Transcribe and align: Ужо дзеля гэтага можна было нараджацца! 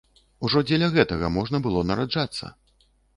Ужо 0.47 0.61
дзеля 0.69 0.87
гэтага 0.95 1.29
можна 1.35 1.61
было 1.67 1.83
нараджацца! 1.91 2.51